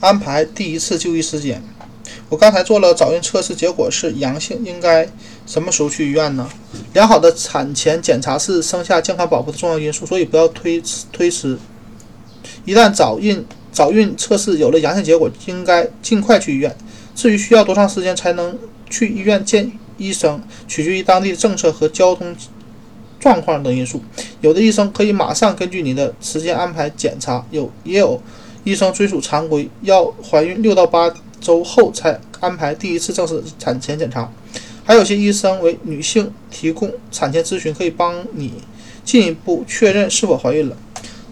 [0.00, 1.62] 安排第一次就医时间。
[2.28, 5.08] 我刚才做了早孕测试，结果是阳性，应该
[5.46, 6.48] 什么时候去医院呢？
[6.92, 10.82] 良好的产前检查是生下健康宝宝的重要因素，所以不要推
[11.12, 11.56] 推迟。
[12.64, 16.76] 一旦早孕早孕测试有了阳性结果，应该尽快去医院。
[17.14, 18.58] 至于需要多长时间才能
[18.90, 22.34] 去医院见医生，取决于当地的政策和交通
[23.20, 24.02] 状况等因素。
[24.40, 28.20] 有的医生可以马上根据你的时间安排检查，有也有
[28.66, 31.10] 医生遵守常规，要怀孕六到八。
[31.38, 34.28] 周后才安排第一次正式产前检查，
[34.84, 38.54] 还有些医生为女性提供产前咨询，可以帮你
[39.04, 40.76] 进一步确认是否怀孕了。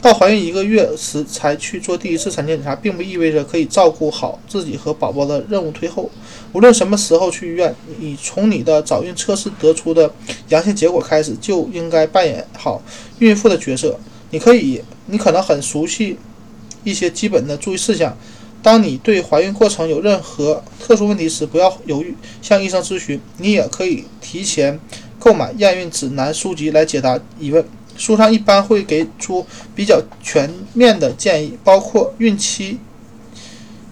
[0.00, 6.08] 到怀孕一个月时才去做第一次产前检查，并不意味着可以照顾好自己和宝宝的任务推后。
[6.52, 10.12] 无论什么时候去医院，你从你的早孕测试得出的
[10.50, 12.80] 阳性结果开始，就应该扮演好
[13.18, 13.98] 孕妇的角色。
[14.30, 16.18] 你可以，你可能很熟悉
[16.84, 18.16] 一些基本的注意事项。
[18.62, 23.20] 当你对怀孕过程有任何特殊问题时，不要犹豫向医生咨询。
[23.38, 24.80] 你也可以提前
[25.18, 27.62] 购买验孕指南书籍来解答疑问。
[27.96, 32.78] 书上一般会给出比较全面的建议，包括孕期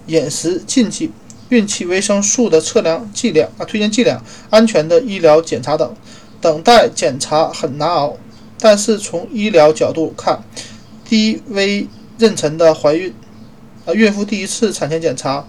[0.07, 1.13] 饮食禁忌、
[1.51, 5.95] 孕期维生素的测量剂量啊、推荐剂量、安全的医疗检查等。
[6.41, 8.17] 等待检查很难熬，
[8.59, 10.43] 但是从医疗角度看，
[11.05, 11.87] 低危
[12.23, 13.13] 妊娠的怀孕。
[13.85, 15.45] 啊，孕妇第一次产前检查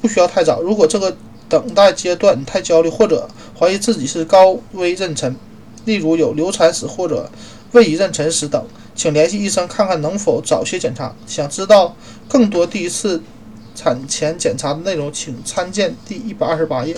[0.00, 0.60] 不需要太早。
[0.60, 1.16] 如果这个
[1.48, 5.32] 等待阶段你太焦虑，或者怀疑自己是高危妊娠，
[5.84, 7.30] 例如有流产史或者
[7.70, 11.14] 未已妊娠史等，请联系医生看看能否早些检查。
[11.24, 11.94] 想知道
[12.28, 13.22] 更多第一次
[13.76, 16.96] 产前检查的内容，请参见第一百二十八页。